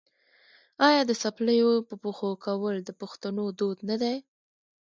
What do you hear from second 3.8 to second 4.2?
نه دی؟